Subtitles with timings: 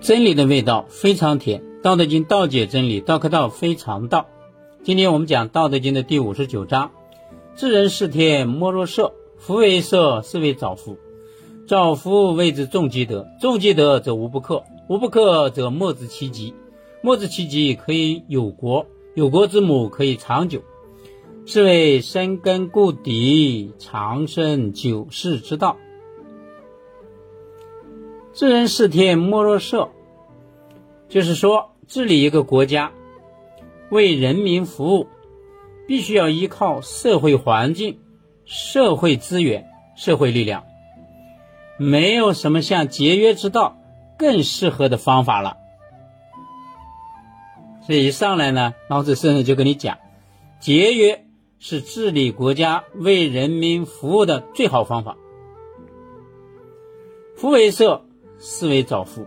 [0.00, 4.28] 真理的味道非常甜，《道德经》道解真理，道可道非常道。
[4.82, 6.90] 今天我们讲《道德经》的第五十九章：
[7.54, 9.12] 知人是天，莫若色。
[9.36, 10.96] 夫为色，是为早福。
[11.66, 16.54] 早福谓之重积德，重积德则无不克，无不克则莫之其极。
[17.02, 20.62] 莫之其极，可以有国，有国之母可以长久。
[21.44, 25.76] 是谓深根固底，长生久视之道。
[28.32, 29.90] 治人是天，莫若色。
[31.08, 32.92] 就是说，治理一个国家，
[33.90, 35.08] 为人民服务，
[35.88, 37.98] 必须要依靠社会环境、
[38.44, 40.64] 社会资源、社会力量。
[41.76, 43.76] 没有什么像节约之道
[44.16, 45.56] 更适合的方法了。
[47.84, 49.98] 所以一上来呢，老子圣人就跟你讲，
[50.60, 51.24] 节约
[51.58, 55.16] 是治理国家、为人民服务的最好方法。
[57.36, 58.04] 夫为色。
[58.42, 59.26] 是为早夫，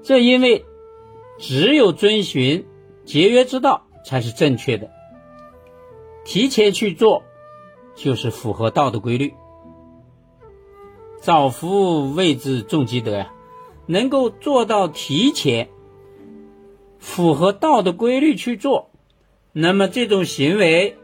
[0.00, 0.64] 这因为
[1.38, 2.64] 只有遵循
[3.04, 4.88] 节约之道才是正确的，
[6.24, 7.24] 提前去做
[7.96, 9.34] 就是符合道的规律。
[11.20, 13.32] 早福谓之重积德呀，
[13.86, 15.68] 能够做到提前
[17.00, 18.90] 符合道的规律去做，
[19.52, 20.96] 那么这种行为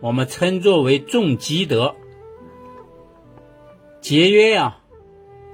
[0.00, 1.94] 我们称作为重积德。
[4.00, 4.80] 节约呀。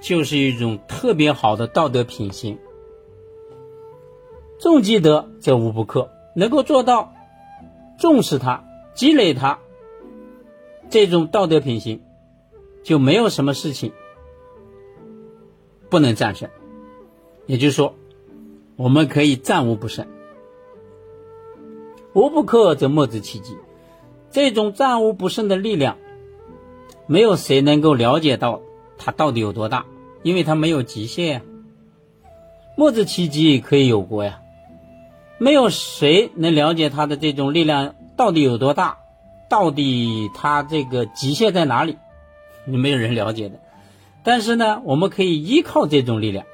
[0.01, 2.57] 就是一种特别好的道德品行，
[4.59, 7.13] 重积德则无不克，能够做到
[7.99, 8.63] 重视它、
[8.95, 9.59] 积累它，
[10.89, 12.01] 这种道德品行
[12.83, 13.93] 就没有什么事情
[15.89, 16.49] 不能战胜。
[17.45, 17.93] 也就是说，
[18.77, 20.07] 我们可以战无不胜。
[22.13, 23.55] 无不克则莫之其极，
[24.31, 25.97] 这种战无不胜的力量，
[27.05, 28.61] 没有谁能够了解到
[29.03, 29.85] 它到底有多大。
[30.23, 31.41] 因为它没有极限呀，
[32.77, 34.39] 莫之其极可以有过呀，
[35.39, 38.99] 没有谁能了解它的这种力量到底有多大，
[39.49, 41.97] 到底它这个极限在哪里，
[42.65, 43.59] 没有人了解的。
[44.23, 46.45] 但是呢，我们可以依靠这种力量，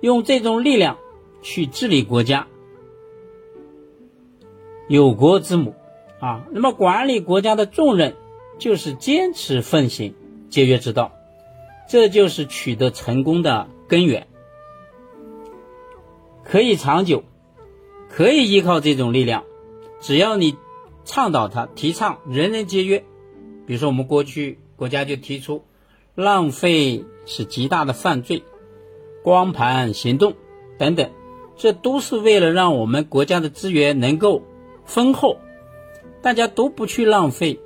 [0.00, 0.98] 用这种力量
[1.42, 2.48] 去治理国家，
[4.88, 5.72] 有国之母
[6.18, 6.44] 啊。
[6.50, 8.16] 那么管理国家的重任
[8.58, 10.16] 就是坚持奉行
[10.50, 11.12] 节约之道。
[11.88, 14.26] 这就是取得成功的根源，
[16.44, 17.22] 可以长久，
[18.10, 19.44] 可以依靠这种力量。
[20.00, 20.56] 只要你
[21.04, 23.04] 倡导它，提倡人人节约。
[23.66, 25.64] 比如说，我们过去国家就提出，
[26.14, 28.42] 浪费是极大的犯罪，
[29.22, 30.34] 光盘行动
[30.78, 31.10] 等等，
[31.56, 34.42] 这都是为了让我们国家的资源能够
[34.84, 35.38] 丰厚，
[36.22, 37.60] 大家都不去浪费，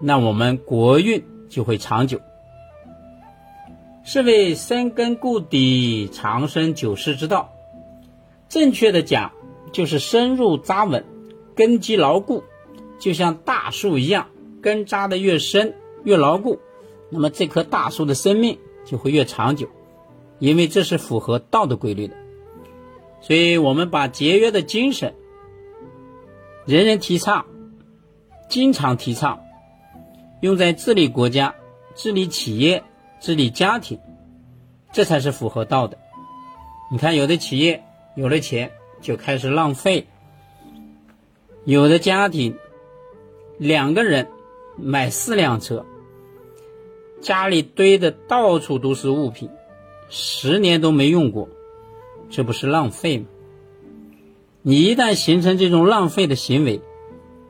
[0.00, 2.20] 那我们国运就会长久。
[4.08, 7.52] 是为深根固底、长生久视之道。
[8.48, 9.32] 正确的讲，
[9.72, 11.04] 就是深入扎稳、
[11.56, 12.44] 根基牢固，
[13.00, 14.28] 就像大树一样，
[14.62, 15.74] 根扎的越深、
[16.04, 16.60] 越牢固，
[17.10, 19.66] 那么这棵大树的生命就会越长久，
[20.38, 22.14] 因为这是符合道的规律的。
[23.20, 25.16] 所以，我们把节约的精神，
[26.64, 27.44] 人人提倡，
[28.48, 29.40] 经常提倡，
[30.42, 31.56] 用在治理国家、
[31.96, 32.84] 治理企业。
[33.20, 33.98] 治理家庭，
[34.92, 35.98] 这才是符合道的。
[36.90, 37.82] 你看，有的企业
[38.14, 40.06] 有了钱就开始浪费，
[41.64, 42.56] 有的家庭
[43.58, 44.28] 两个人
[44.76, 45.84] 买四辆车，
[47.20, 49.50] 家里堆的到处都是物品，
[50.08, 51.48] 十年都没用过，
[52.30, 53.26] 这不是浪费吗？
[54.62, 56.80] 你一旦形成这种浪费的行为，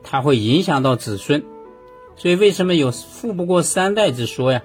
[0.03, 1.43] 它会影响到子孙，
[2.15, 4.63] 所以为什么有“富不过三代”之说呀？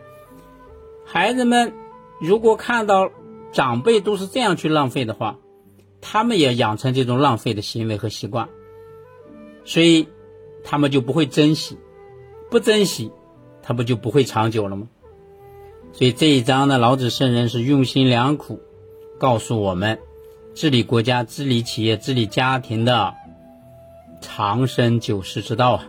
[1.12, 1.74] 孩子们
[2.22, 3.10] 如果看到
[3.52, 5.36] 长辈都是这样去浪费的话，
[6.00, 8.48] 他们也养成这种浪费的行为和习惯，
[9.66, 10.08] 所以
[10.64, 11.76] 他们就不会珍惜，
[12.50, 13.12] 不珍惜，
[13.62, 14.88] 他不就不会长久了吗？
[15.92, 18.62] 所以这一章呢，老子圣人是用心良苦，
[19.19, 19.98] 告诉我们
[20.54, 23.12] 治理国家、治理企业、治理家庭的
[24.22, 25.88] 长生久视之道啊。